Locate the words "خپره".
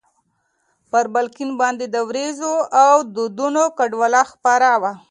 4.31-4.69